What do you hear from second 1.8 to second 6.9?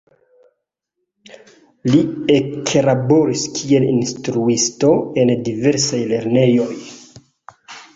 Li eklaboris kiel instruisto en diversaj lernejoj.